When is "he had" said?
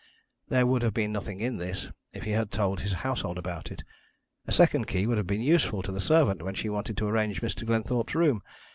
2.23-2.49